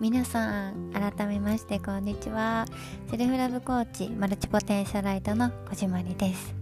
[0.00, 2.64] 皆さん改めましてこんにちは。
[3.10, 6.54] self-love coach multipotentialite の小島りです。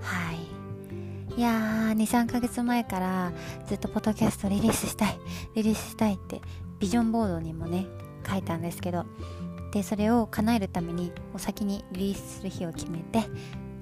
[0.00, 1.36] はい。
[1.36, 3.32] いやー23ヶ月前から
[3.66, 5.18] ずっとポッドキャストリリースしたい
[5.56, 6.40] リリースしたいって
[6.78, 7.86] ビジョンボードにもね
[8.24, 9.04] 書いたんですけど
[9.72, 13.24] でそれを叶えるためにお先にリリースする日を決めて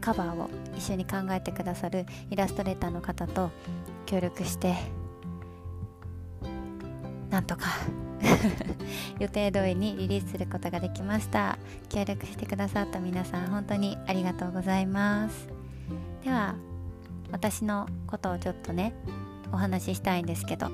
[0.01, 0.49] カバーを
[0.79, 3.51] 一緒に考えてくださるイラストレーターの方と
[4.07, 4.75] 協力して
[7.29, 7.67] なんとか
[9.19, 11.59] 予定通りにリリースすることができました。
[11.89, 15.49] 協力してくださった皆さん本当にありがとうございます。
[16.25, 16.55] では
[17.31, 18.95] 私のことをちょっとね
[19.53, 20.67] お話ししたいんですけど。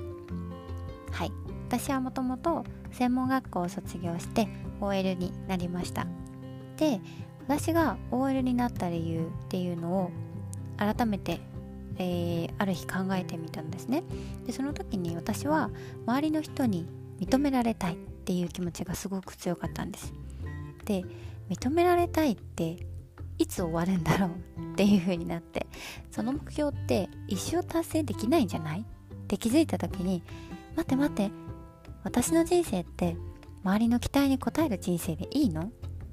[1.10, 1.32] はい。
[1.68, 4.48] 私はもともと専門学校を卒業して
[4.80, 6.06] OL になりました。
[6.76, 7.00] で
[7.46, 10.10] 私が OL になった理由っていうのを
[10.76, 11.40] 改めて
[12.02, 14.02] えー、ある日考えてみたんですね。
[14.46, 15.70] でその時に私は
[16.06, 16.86] 周りの人に
[17.20, 20.12] 認められたいっていう気持ちがすごく強かったんです。
[20.84, 21.04] で
[21.48, 22.78] 認められたいって
[23.38, 24.30] いつ終わるんだろう
[24.72, 25.66] っていう風になって
[26.10, 28.80] その目標って一生達成できないんじゃない？
[28.80, 28.84] っ
[29.26, 30.22] て気づいた時に
[30.76, 31.30] 待って待って
[32.04, 33.16] 私の人生って
[33.62, 35.70] 周りの期待に応える人生でいいの？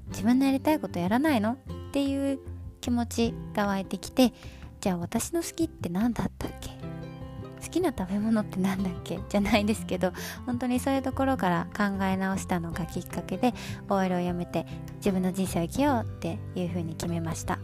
[0.08, 1.52] 自分のやりたいことやらないの？
[1.52, 1.56] っ
[1.92, 2.40] ていう
[2.80, 4.32] 気持ちが湧いてきて
[4.80, 6.47] じゃあ私の好きって何だった？
[7.68, 9.20] 好きな食べ物って何だっけ？
[9.28, 10.12] じゃないですけど
[10.46, 13.52] 本当にそういうところから考え直したのがきっかけで
[13.88, 14.66] OL を辞めて
[14.96, 17.58] 自分の人生を生きようっていうふうに決めました。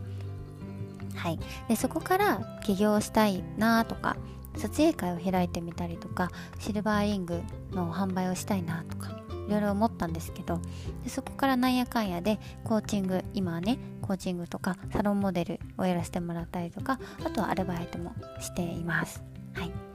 [1.17, 1.39] はい。
[1.69, 4.17] でそこから起業したいなとか
[4.57, 9.11] 撮影会を開いてみたりとかシルバーリングの販売をしたいなとか
[9.49, 10.61] いろいろ思ったんですけど
[11.03, 19.23] でそこからなんやかんやでコーチング今はねコーチングとかサロンモデルをやらせてもらったりとかあとはアルバイトもしています。
[19.55, 19.94] はい。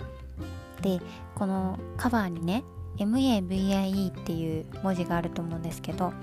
[0.81, 1.02] で
[1.35, 2.63] このカバーにね
[2.97, 6.13] MAVIE っていう文字があると思うんですけど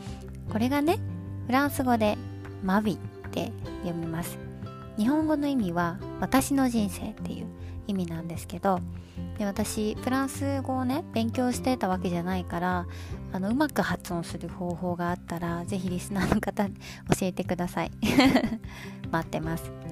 [0.50, 0.98] これがね
[1.46, 2.16] フランス語で
[2.62, 4.38] マビって読みます。
[4.96, 7.46] 日本語の意味は私の人生っていう
[7.86, 8.80] 意味なんですけど
[9.38, 12.86] で私フランス語をね勉強してたわけじゃないから
[13.32, 16.72] あのうまく発音する方法があったらぜひリスナーの方教
[17.22, 17.90] えてください。
[19.12, 19.85] 待ってます。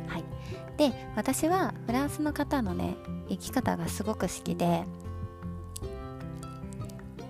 [0.77, 2.97] で私はフランスの方のね
[3.29, 4.85] 生き方がすごく好きで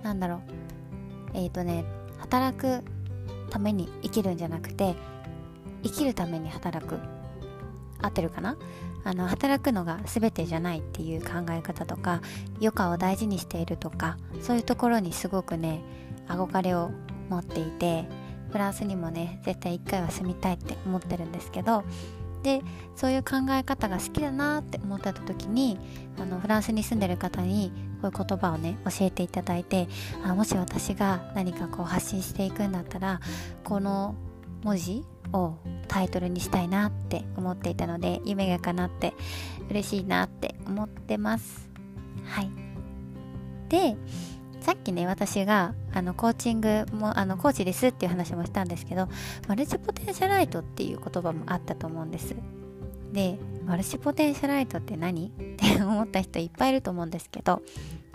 [0.03, 0.41] なんだろう
[1.33, 1.85] えっ、ー、とね
[2.17, 2.83] 働く
[3.49, 4.95] ために生きるんじゃなくて
[5.83, 6.99] 生きるために働く。
[8.01, 8.57] 合ってるかな？
[9.03, 12.21] あの働くのが全てじゃないっていう考え方とか
[12.59, 15.81] 余暇を大事にしているとかそういうところにすごくね
[16.27, 16.91] 憧れを
[17.29, 18.05] 持っていて
[18.51, 21.83] フランスにもね絶対一回は住みたいって思ってるんですけど
[22.45, 22.61] で
[22.95, 25.79] そういう考え方が好きだなって思ってた時に
[26.19, 27.71] あのフランスに住んでる方に
[28.03, 29.87] こういう言葉をね教えていただいて
[30.23, 33.19] あもし私が何かこう発信していくんだったら
[33.63, 34.13] この
[34.61, 35.03] 文字
[35.33, 35.55] を
[35.87, 39.15] タイトルにしたいなって思っていたので夢が叶って
[39.71, 41.67] 嬉しいなって思ってます。
[42.25, 42.51] はい。
[43.69, 43.97] で
[44.65, 49.07] さっきね私があのコーチングもあのコーチですっていう話もしたんですけど
[49.47, 52.35] マルチポテンシャライトっていう言葉もあったと思うんです。
[53.11, 55.27] でマルチポテンシャライトって何？
[55.27, 57.61] って思った人いっぱいいると思うんですけど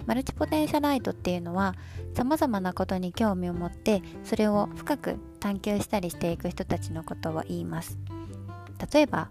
[0.07, 1.77] マルチポテンシャライトっていうのは
[2.15, 7.97] 様々なことに興味を持ってそれを深く探求したりしていく人たちのことを言います。
[8.93, 9.31] 例えば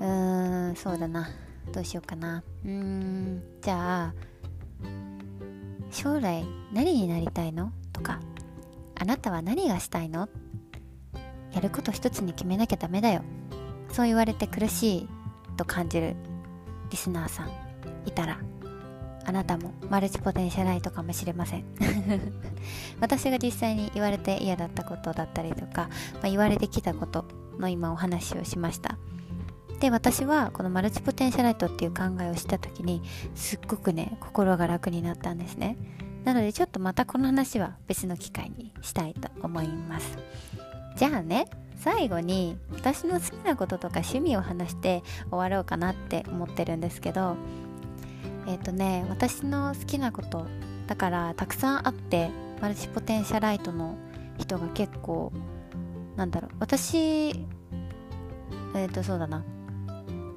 [0.00, 1.28] うーんそうだな。
[1.72, 2.42] どうしようかな。
[2.64, 4.33] うーんじゃあ
[5.94, 7.72] 将来何になりたいの？
[7.92, 8.20] とか
[8.96, 10.28] あなたは何がしたいの？
[11.52, 13.22] やること一つに決めなきゃダメだよ。
[13.92, 15.08] そう言われて苦しい
[15.56, 16.16] と感じる
[16.90, 17.50] リスナーさん
[18.06, 18.40] いたら
[19.24, 21.64] あなたもマルチポテンシャライトかもしれません。
[23.00, 27.24] 私が実際に言われて嫌だったことだったりとか、まあ、言われてきたこと
[27.58, 28.98] の今お話をしました。
[29.84, 33.02] で私はこのマルチポテンシャライトっていう考えをした時に
[33.34, 35.76] すっごくね心が楽になったんですね。
[36.24, 40.16] なのでちょっとまたこの話は別の機会にしたいと思います。
[40.96, 47.36] じゃあね最後に私の好きなこととか趣味を話して終わろうかなって思ってるんですけど
[48.46, 50.46] えっ、ー、とね私の好きなこと
[50.86, 52.30] だからたくさんあって
[52.62, 53.98] マルチポテンシャライトの
[54.38, 55.30] 人が結構
[56.16, 57.28] なんだろう私
[58.74, 59.44] えっ、ー、とそうだな。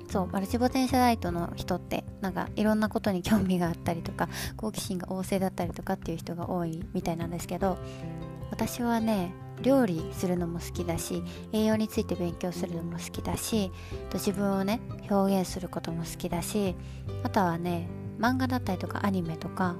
[0.07, 7.77] そうマルチポテンシャライトの人ってなんかいろんなことに興味があったりとか 好奇心が旺盛だったりとかっていう人が多いみたいなんですけど
[8.49, 13.71] 私はね料理するのも好きだし栄養について勉強するのも好きだし
[14.09, 16.75] と自分をね表現することも好きだし
[17.23, 17.87] あとはね
[18.19, 19.75] 漫画だったりとかアニメとか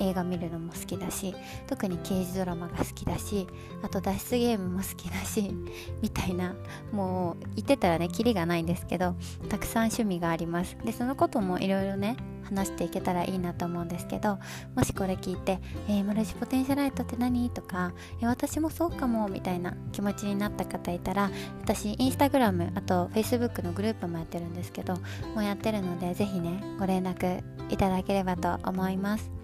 [0.00, 1.34] 映画見るのも好きだし
[1.66, 3.46] 特に刑事ドラマが好きだし
[3.82, 5.54] あと脱出ゲームも好きだし
[6.02, 6.54] みたいな
[6.92, 9.14] もう言ってたらねキリがないんですけど
[9.48, 12.16] たくさん趣味がありますでそのこともいろいろね
[12.48, 14.38] 話していけたらいいなと思うんですけど
[14.74, 21.30] もしこれ聞いて「えー、マルチポテンシャライトって何?」とか「え私もそうかも」みたいな気持ちになった方いたら
[21.60, 24.94] 私インスタグラムあとフェイスブックのグループもやってるんですけど
[25.34, 29.37] もうやってるのでぜひねご連絡いただければと思います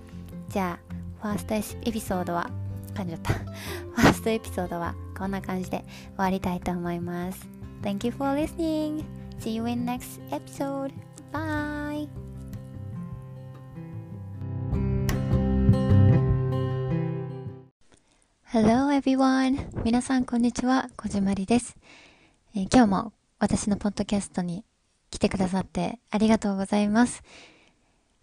[0.48, 1.54] じゃあファースト
[1.88, 2.50] エピソードは
[2.94, 7.46] 噛んじゃったファーストエピソードはこんな感じで終わりたいと思います。
[7.82, 9.04] Thank you for listening.
[9.40, 10.92] See you in next episode.
[11.32, 12.08] Bye.
[18.44, 19.82] Hello everyone!
[19.82, 21.76] 皆さんこんにちは、こじまりです、
[22.54, 24.64] えー、今日も私のポッドキャストに
[25.10, 27.22] 来てくださってありがとうございます。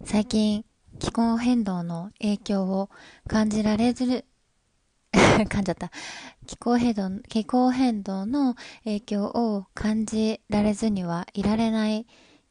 [0.04, 0.64] 最近
[1.02, 2.88] 気候変動の影響を
[3.26, 4.24] 感じられずる
[5.12, 5.90] 噛んじゃった。
[6.46, 8.54] 気候変動、気候変動の
[8.84, 12.06] 影響を感じられずにはいられない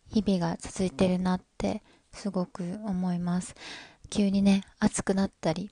[0.10, 1.82] 日々が続いてるなって
[2.12, 3.56] すごく思います。
[4.10, 5.72] 急にね、暑くなったり、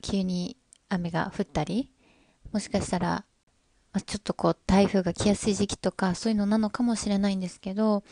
[0.00, 0.56] 急に
[0.88, 1.90] 雨が降ったり、
[2.52, 3.24] もしかしたら、
[3.92, 8.04] ま、ちょっとこう台風が来やすい時期とかそういうのなのかもしれないんですけど、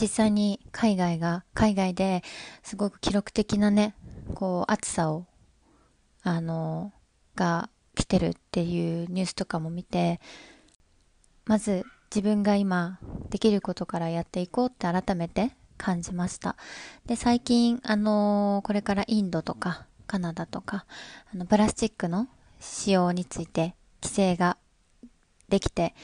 [0.00, 2.22] 実際に海外が、海外で
[2.62, 3.94] すごく記録的なね、
[4.34, 5.26] こう、暑さを、
[6.22, 6.92] あの、
[7.34, 10.20] が来てるっていうニュースとかも見て、
[11.44, 12.98] まず自分が今
[13.30, 16.56] できることからやっていこうって改めて感じました。
[17.06, 20.86] で、最近、あのこれからインドとかカナダとか、
[21.32, 22.28] あの、プラスチックの
[22.60, 24.56] 使用について規制が
[25.48, 25.94] できて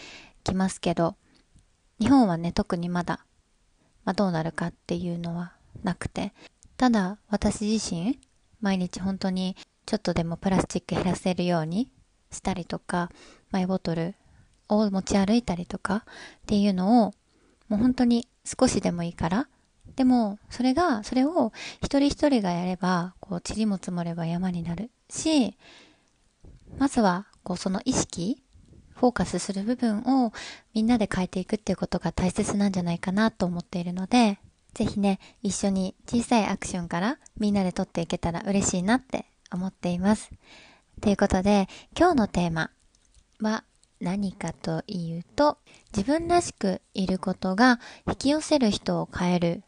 [0.45, 1.17] きますけど、
[1.99, 3.25] 日本はね、特にまだ
[4.05, 5.53] まあ、どうなるかっていうのは
[5.83, 6.33] なくて
[6.77, 8.19] ただ私自身
[8.61, 9.57] 毎日本当に
[9.87, 11.89] ちょっとでもプラスチック減らせるように
[12.31, 13.11] したりとか
[13.51, 14.15] マイボトル
[14.69, 16.01] を持ち歩いたりとかっ
[16.47, 17.13] ていうのを
[17.69, 19.49] もう本当に少しでもいいから
[19.97, 21.53] でもそれがそれを
[21.83, 25.57] 一人一人がやればこう塵も積もれば山になるし
[26.79, 28.42] まずはこうその意識
[29.03, 30.33] フォーカスする部分を
[30.75, 34.39] みんなで変えていくっていうことが大切なんじゃないかなと思っているので、
[34.75, 40.31] ぜひね、一緒に小さいアクションからみんなで取っていけたら嬉しいなって思っています。
[41.01, 41.67] ということで、
[41.99, 42.71] 今日のテーマ
[43.41, 43.65] は
[44.01, 45.59] 何かというと、
[45.93, 49.63] 自分らしくいることが引き寄せる人を変える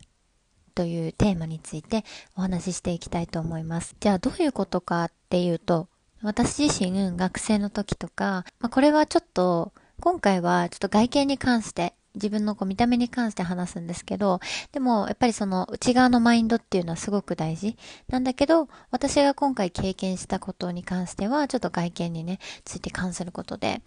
[0.76, 2.04] というテーマについて
[2.36, 3.96] お話ししていきたいと思います。
[3.98, 5.88] じゃあどういうことかっていうと、
[6.24, 14.40] 私自身学生の時とか、まあ、これはちょっと、今回はちょっと外見に関して、自分のこう見た目に関して話すんですけど、
[14.72, 17.76] でもやっぱりその内側のマインドっていうのはすごく大事
[18.08, 23.82] なんだけど、私が今回経験したことに関しては、ちょっと外見にね、ついて関することで。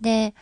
[0.00, 0.34] で、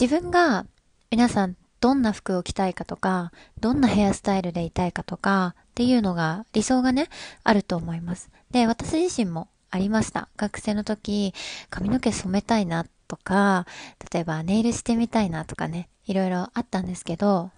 [0.00, 0.66] 自分が
[1.10, 7.08] 皆さんどんな服を着たいかとか、どんなヘアスタイルでいたいかとかっていうのが理想がね、
[7.42, 8.30] あると思います。
[8.52, 10.28] で、私自身もありました。
[10.36, 11.34] 学生の時、
[11.70, 13.66] 髪の毛染めたいなとか、
[14.12, 17.50] 例えばネイルしてみたいなとかね、いろいろあったんですけど、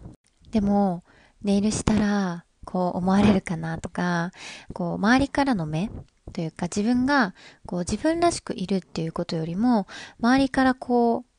[0.51, 1.03] でも、
[1.43, 4.33] ネイルしたら、こう思われるかなとか、
[4.73, 5.91] こう周りからの目
[6.33, 7.35] というか自分が
[7.67, 9.87] こう自分らしくいるっていうことよりも、
[10.21, 11.33] 周りからこう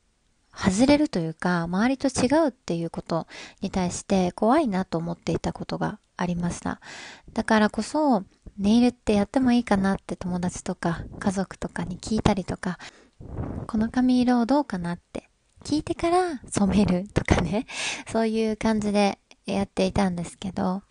[0.56, 3.26] 外れるというか、周りと違うっていうこと
[3.60, 6.80] に対して怖いなと思っていたことがありました。
[7.32, 8.24] だからこそ、
[8.58, 12.78] ネイルってやってもいいかなって友達とか家族とかに聞いたりとか、
[13.66, 15.28] この髪色をどうかなって
[15.64, 17.66] 聞いてから染めるとかね、
[18.12, 20.82] そういう感じでやっていたんですけど、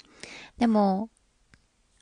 [0.58, 1.10] でも、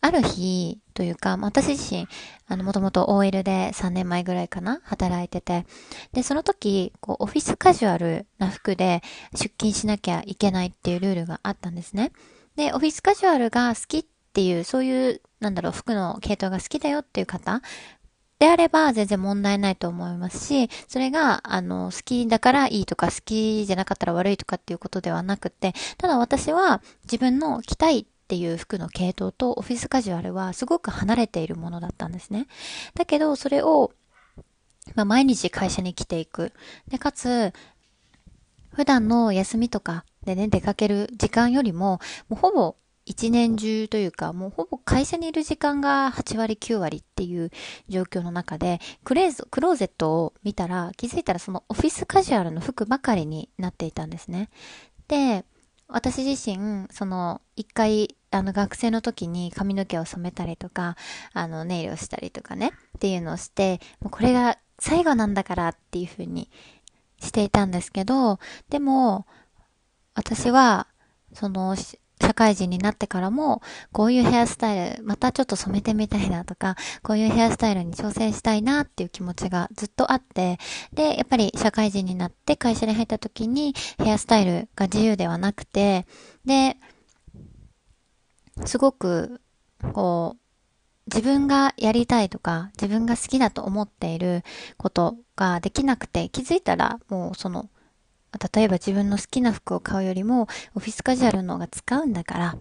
[0.03, 2.07] ある日というか、私自身、
[2.47, 5.67] あの、もともと OL で3年前ぐらいかな、働いてて、
[6.11, 9.03] で、その時、こう、オフィスカジュアルな服で
[9.33, 12.11] 出勤しなきゃいけないっていうルールがあったんですね。
[12.55, 17.61] で、オフィスカジュアルが好きっっていう、そういう、なんだろう、服の系統が好きだよっていう方
[18.39, 32.47] であれば全然問題ないと思いますし、それが、あの、好きだからいいとか、好きじゃなかったら悪いとかっていうことではなくて、ただ私は自分の着たいっていう服の系統とオフィスカジュアルはすごく離れているものだったんですね。
[32.95, 33.91] だけど、それを、
[34.95, 36.53] まあ、毎日会社に来ていく。
[36.87, 37.53] で、かつ、
[38.73, 47.51] 普段の休みとかでね、出かける時間よりも、もうほぼ一年中というか、もうほぼ会社にいる時間が8割9割っていう
[47.89, 54.49] 状況の中で、クレーズ、クローゼットを見たら、気づいたらそのオフィスカジュアルの服ばかりになっていたんですね。
[55.07, 55.45] で、
[55.87, 60.95] 私自身、その、一回あの学生の時に髪の毛を染めたりとか、
[61.33, 66.49] あのネイルをしたりとかね、っていうのをして、もうこれが最後なんだからっていう風に
[67.19, 68.39] していたんですけど、
[68.69, 69.25] でも、
[70.13, 70.87] 私は、
[71.33, 71.75] その、
[72.21, 73.61] 社会人になってからも、
[73.91, 80.59] こういうヘアスタイル、またちょっと染めてみたいなとか、こういうヘアスタイルに挑戦したいなっていう気持ちがずっとあって、
[80.93, 86.05] で、やっぱり社会人になって会社に入った時にヘアスタイルが自由ではなくて、
[86.45, 86.77] で、
[88.65, 89.41] すごく、
[89.93, 90.41] こう、
[91.07, 94.43] 自分がやりたいとか、自分が好きだと思っている
[94.77, 97.69] ことができなくて、気づいたらもうその、
[98.53, 102.57] 例えば自分の好きな服を買うよりも、オフィスカジュアルの方が使うんだから、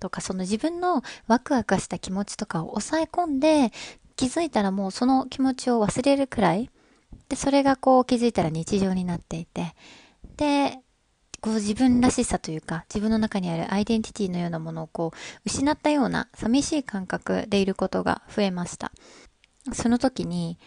[0.00, 3.72] とか、その自分のワクワクした気持ちとかを抑え込んで、
[4.16, 6.70] 気づいたらもうその気持ちを忘れるくらい、
[7.28, 9.74] で、それがこう気づいたら日常になっていて、
[10.36, 10.78] で、
[11.40, 18.90] こう自分らしさというか、自分の中にあるアイデンティティのようなものをこう、失ったような寂しい感覚でいることが増えました。
[19.72, 20.58] その時に、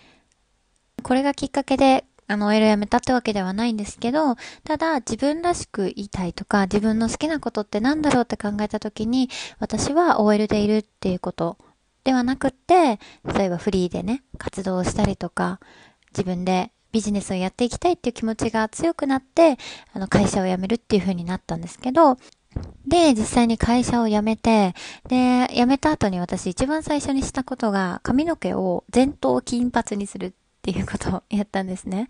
[1.04, 11.58] これがきっかけで、あの、OL 辞めたってわけではないんですけど、ただ自分らしく言いたいとか、自分の好きなことって何だろうって考えた時に、私は OL でいるっていうこと
[12.04, 15.60] ではなくって、例えばフリーでね、活動したりとか、
[16.12, 19.58] 自分でビジネスをやっていきたいっていう気持ちが強くなって、
[19.94, 22.18] あの、会社を辞めるっていう風になったんですけど、
[22.86, 24.74] で、実際に会社を辞めて、
[25.08, 32.08] で、辞めた後に私一番最初にしたことが髪の毛を前頭金髪にするっていうことをやったんですね。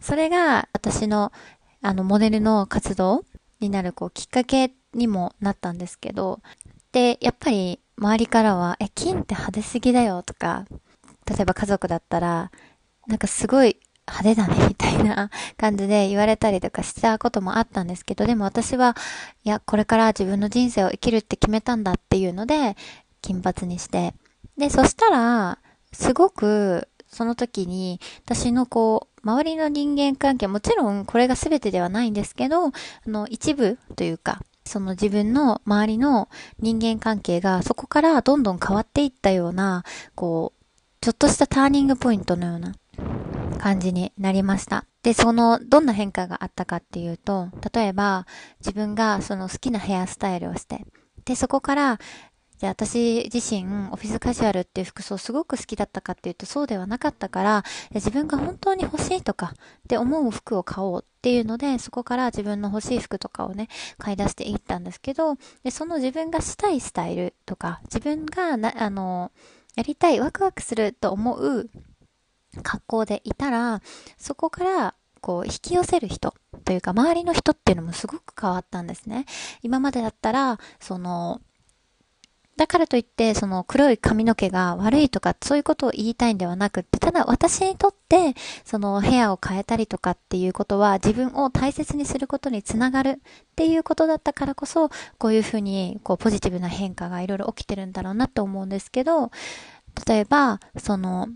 [0.00, 1.32] それが私の
[1.80, 3.24] あのモデルの活動
[3.60, 6.40] になるこうきっかけにもなったんですけど、
[6.92, 10.66] で、やっぱり周りからは、え、金って派手すぎだよとか、
[11.26, 12.50] 例えば家族だったら、
[13.06, 18.96] なんかすごい派手だね、みたいな 感じで言われたりとかしたこともあったんですけど、でも私は、
[19.44, 22.76] いや、これから自分の人生を生きるって決めたんだっていうので、
[23.20, 24.14] 金髪にして。
[24.58, 25.58] で、そしたら、
[25.92, 32.72] すごく、その時に、私のこう、周りの人間関係、もちろんこれが全てではないんですけど、あ
[33.06, 36.28] の、一部というか、その自分の周りの
[36.60, 40.64] 人間関係がそこからどんどん変わっていったような、こう、
[41.00, 42.74] ちょっとしたターニングポイントのような
[43.58, 44.86] 感じになりました。
[45.02, 48.26] で、その、どんな変化があったかっていうと、例えば、
[48.60, 50.86] 自分がその好きなヘアスタイルをして、
[51.24, 51.98] で、そこから、
[52.62, 59.56] じゃあ私自身、オフィスカジュアルっていう服装すごく好きだったかっていうとそうではなかったから、自分が本当に欲しいとかっ
[59.88, 63.66] て思う服を買おうっていうので、そこから自分の欲しい服とかをね、
[63.98, 69.32] 買い出していったんですけど、で、その自分がしたいスタイルとか、自分がな、あの、
[69.74, 71.68] やりたい、ワクワクすると思う
[72.62, 73.82] 格好でいたら、
[74.18, 76.32] そこから、こう、引き寄せる人
[76.64, 79.26] というか、周りの人っていうのもすごく変わったんですね。
[79.62, 81.40] 今までだったら、その、
[82.56, 93.16] だからといって、その黒い髪の毛が悪いとか、そういうことを言いたいんではなくって、ただ私にとって、そのヘアを変えたりとかっていうことは、自分を大切にすることにつながるっ
[93.56, 99.30] ていうことだったからこそ、こういうふうに、こう、ポジティブな変化がいろいろ起きてるんだろうなと思うんですけど、
[100.06, 101.28] 例えば、その、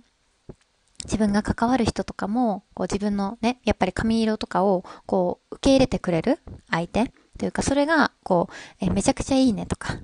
[1.05, 9.99] 自分が関わる人とかも、こう自分のね、やっぱり髪色とかを、こう、受け入れてくれる相手というか、それが、こう、え、めちゃくちゃいいねとか、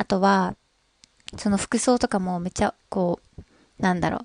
[0.00, 0.56] あとは、
[1.36, 4.24] その服装とかもめっちゃ、こう、なんだろ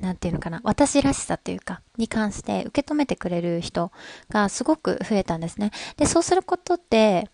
[0.00, 3.90] う、なんていうのかな、私らしさっていうか、に関して受け止めてくれる人
[4.28, 5.70] がすごく増えたんですね。
[5.96, 7.30] で、そうすることって、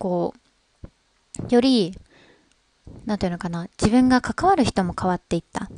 [0.00, 0.34] こ
[1.48, 1.96] う、より、
[3.06, 5.70] なんていうのかな、自分が関わる人も変わっていった。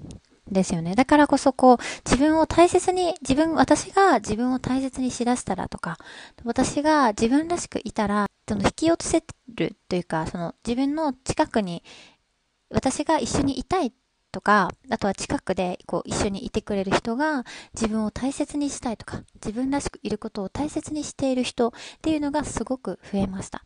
[0.51, 0.95] ですよね。
[0.95, 5.99] だからこそこう、自分を大切に、自分、私が自分を大切にしだしたらとか、
[6.45, 9.25] 私が自分らしくいたら、その引き寄せ
[9.55, 11.83] るというか、その自分の近くに、
[12.71, 13.93] 私が一緒にいたい
[14.33, 21.73] とか、あとは近くでこう一緒にいてくれる人が自分を大切にしたいとか、自分らしくいることを大切にしている人っ
[22.03, 23.65] ていうのがすごく増えました。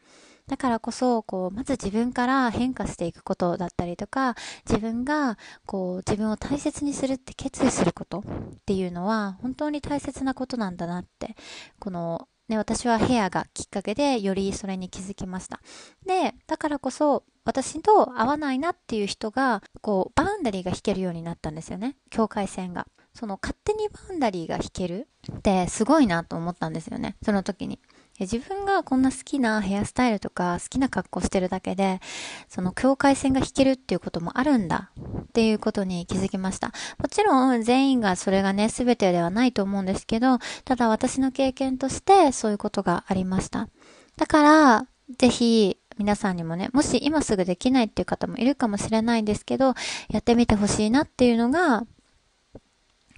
[0.50, 4.34] だからこそ、こう、まず自分から変化していくことだったりとか、
[4.68, 8.22] 自分が、こう、自分を大切にするって決意することっ
[8.66, 11.36] ていうのは、本当に大切なことなんだなって、
[11.78, 15.60] この、ね、私はヘアがきっかけでよりそれに気づきました。
[16.04, 21.96] で、だからこそ、私と合わないなっていう人が、こう、バウンダリーが引けるようになったんですよね。
[22.10, 22.88] 境界線が。
[23.14, 27.16] その勝手にバウンダリーが引けるってすごいなと思ったんですよね。
[27.22, 27.78] その時に。
[28.24, 32.00] 自分がこんな好きなヘアスタイルとか好きな格好してるだけで、
[32.48, 36.72] その境界線が引けるっていうこともあるんだっていうことに気づきました。
[36.98, 43.68] もちろん全員がそれがね、全てではないと思うんですけど、ただ私の経験としてそういうことがありました。
[44.16, 44.86] だから、
[45.18, 49.74] ぜひ、皆さんにもね、もし今すぐできないっていう方もいるかもしれないんですけど、
[50.08, 51.84] やってみてほしいなっていうのが、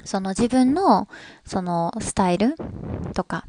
[0.05, 1.09] その自分の、
[1.45, 2.57] そのスタイル
[3.15, 3.45] とか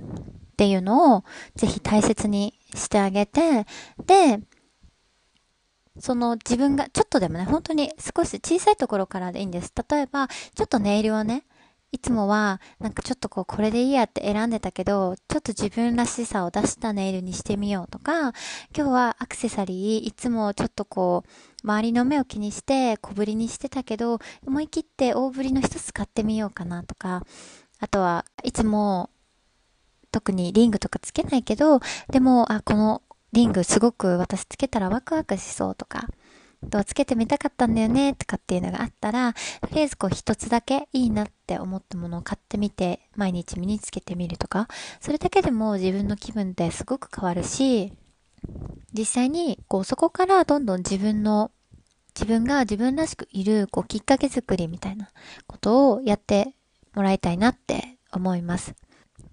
[0.53, 1.24] っていうのを
[1.55, 3.65] ぜひ大切にしてあげて、
[4.05, 4.39] で、
[6.00, 9.74] その自分がちょっとでもね、本当に少し小さいところからでいいんです。
[9.89, 11.43] 例えば、ちょっとネイルをね、
[11.91, 18.33] いつもは、なんかちょっとこう、これでいいやって選んでたけど、ちょっと自分らしさを出したネイルにしてみようとか、
[18.75, 21.29] 今日はアクセサリー、いつもちょっとこう、
[21.63, 27.24] 周りの目を気にして小ぶりにしてたけど、思い切って大ぶりの一つ買ってみようかなとか、
[27.79, 29.12] あとはいつも
[30.13, 33.01] 特にリングとかつけないけど、でも、あ、この
[33.34, 36.08] リングすごく私つけたらワクワクしそうとか、
[36.70, 39.39] とつけてみたかったんだよねとかっていうのがあったら、と
[39.74, 44.67] りあえずこう一つだけいいなって思ったものを買ってみて、毎日身につけてみるとか、
[45.01, 47.91] それだけでも自分の気分ってすごく変わるし、
[48.93, 51.51] 実際にこうそこからどんどん自分の
[52.13, 55.10] 自分が自分らしくいるこうきっかけ作りみたいな
[55.48, 56.53] ことをやって
[56.93, 58.75] もらいたいなって思います。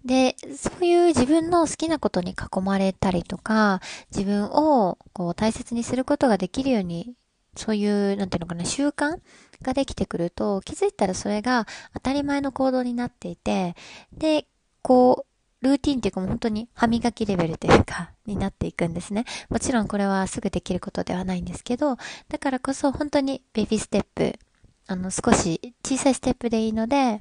[0.04, 3.80] で、そういう自分の好きなことに囲まれたりとか、
[4.10, 7.14] 自分をこう大切にすることができるように
[7.56, 9.18] そういう、なんていうのかな、習慣
[9.62, 13.74] ができてくると、気づいたらそれが当たり前の行動になっていて、
[14.12, 14.46] で、
[14.82, 19.24] こう、ルーティンっていうかもう本当に歯磨きレベルというか、になっていくんですね。
[19.50, 21.96] もちろんこれはすぐできることではないんですけど、
[22.28, 24.38] だからこそ本当にベビーステップ、
[24.86, 27.20] あの、少し小さいステップでいいので、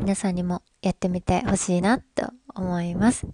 [0.00, 3.26] 皆さんにもやってみてほしいなと思います。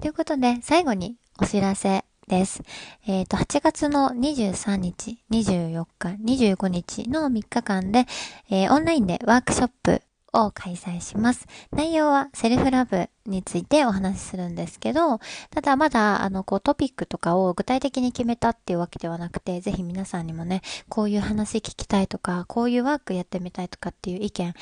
[0.00, 2.62] ということで、最後にお知らせです。
[3.06, 8.06] えっ、ー、と、8月の23日、24日、25日の3日間で、
[8.50, 10.02] えー、オンラインでワークショップ
[10.34, 11.46] を開催します。
[11.70, 24.54] 内容はセルフラブについてお話しするんですけど、ただまだあのこうトピックとかを具体的に決めたっていうわけではなくて、ぜひ皆さんにもね、こういう話聞きたいとか、こういうワークやってみたいとかっていう意見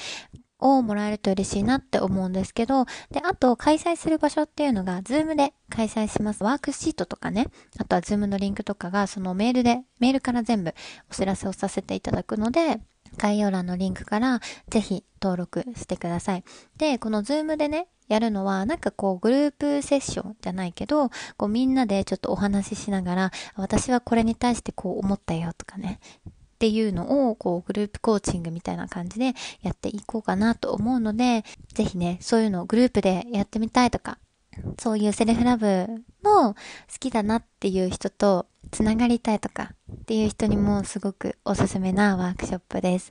[0.62, 6.44] をもらえると嬉しいなって思うんですけど、で、あと開催する場所っていうのが、ズームで開催します。
[6.44, 7.48] ワークシートとかね、
[7.78, 10.74] あとはズームのリンクとかが、そのメールで、メールから全部
[11.10, 12.80] お知らせをさせていただくので、
[13.18, 16.44] 概要欄のリンクからぜひ登録してください。
[16.78, 25.98] で、このズームでね、やるのは、なんかこう、グループセッションじゃないけど、こう、みんなでちょっとお話ししながら、私はこれに対してこう思ったよとかね、
[26.62, 31.44] っていうのを、こう、グループコーチングみたいな感じでやっていこうかなと思うので、
[31.74, 34.18] ぜひね、そういうのをグループでやってみたいとか、
[34.78, 35.88] そういう self-love
[36.22, 36.56] の好
[37.00, 43.10] きだなっていう人とつながりたいとかっていう人にもすごくおすすめなワークショップです。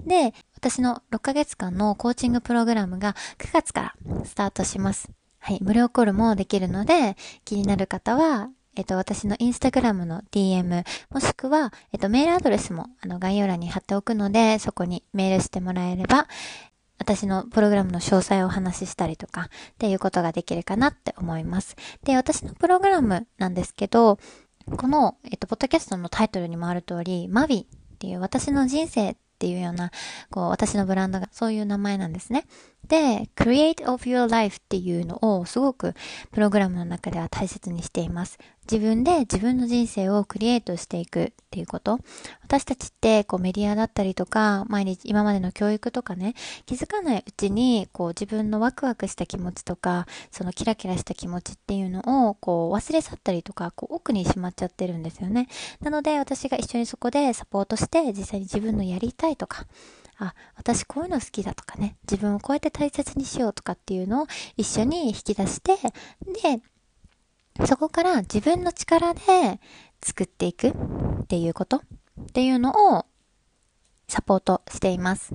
[0.00, 5.10] で、私の6ヶ月間のコーチングプログラムが9月からスタートします。
[5.38, 16.28] はい、無料コールもできるので、気になる方はえっと、私のインスタグラムの DM、もしくは、えっと、メールアドレスも、あの、概要欄に貼っておくので、そこにメールしてもらえれば、
[16.98, 21.76] 私のプログラムの詳細をお話ししたりとか、っていうことができるかなって思います。
[22.04, 24.18] で、私のプログラムなんですけど、
[24.76, 29.90] この、えっと、ポッドキャストのタイトルにもある通り、マビっていう私の人生っていうような、
[30.30, 32.46] こう、私のブランドがそういう名前なんですね。
[32.88, 35.94] で、create of your life っていうのをすごく
[36.32, 38.38] プログラムの中では大切にしています。
[38.70, 41.98] 自分で自分の人生をクリエイトしていくっていうこと。
[42.42, 46.34] 私たちってこうメディアだったりとか、毎日今までの教育とかね、
[46.66, 55.48] 気づかないうちにこう自分のワクワクした気持ちとか、そのキラキラした気持ちっていうのをこう忘れ去ったりとか、こう奥にしまっちゃってるんですよね。
[55.80, 59.66] なので私が一緒にそこでサポートして実際に自分のやりたいとか、
[60.18, 64.26] あ、私こういうの好きだとかね、自分をこうやって大切にしようとかっていうのを
[64.56, 66.60] 一緒に引き出して、で、
[67.64, 69.20] そこから自分の力で
[70.02, 70.72] 作っていくっ
[71.26, 71.82] ていうことっ
[72.32, 73.06] ていうのを
[74.08, 75.32] サポートしています。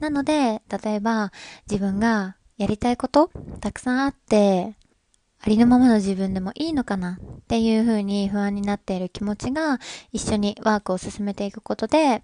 [0.00, 1.32] なので、例えば
[1.70, 4.76] 自分がやりたいことたくさんあって、
[5.40, 9.78] ありのままの自分でもいいのかなっていうふうに不安になっている気持ちが
[10.12, 12.22] 一緒にワークを進めていくことで、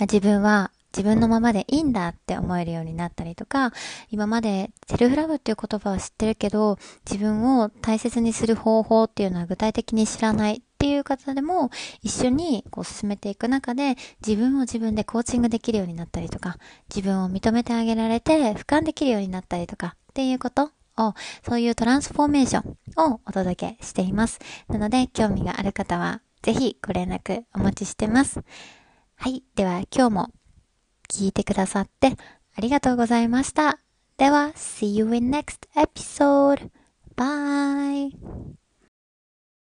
[0.00, 3.72] 自分は自分のままでいいんだって思えるようになったりとか、
[4.10, 6.78] 今までセルフラブっていう言葉は知ってるけど、
[7.10, 11.70] 自分を大切にする方法っていうのは具体的に知らないっていう方でも
[12.02, 13.96] 一緒にこう進めていく中で
[14.26, 16.56] 自分を自分でコーチングできるようになったりとか、
[16.94, 21.14] 自分を認めてあげられて俯瞰できるようになったりとかっていうことを、
[21.46, 24.38] そういうトランスフォーメーションをお届けしています。
[24.68, 28.42] なので興味がある方はぜひご連絡お待ちしてます。
[29.16, 29.42] はい。
[29.56, 30.30] では今日も
[31.08, 32.16] 聞いてくださって
[32.54, 33.78] ありがとうございました。
[34.16, 36.70] では、see you in next episode.
[37.16, 38.58] Bye!